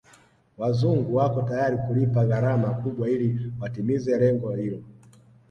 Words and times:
Wazungu 0.57 1.15
wako 1.15 1.41
tayari 1.41 1.77
kulipa 1.77 2.25
gharama 2.25 2.69
kubwa 2.73 3.09
ili 3.09 3.53
watimize 3.59 4.17
lengo 4.19 4.55
hilo 4.55 4.83